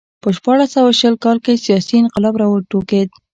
[0.21, 3.09] په شپاړس سوه شل کال کې سیاسي انقلاب راوټوکېد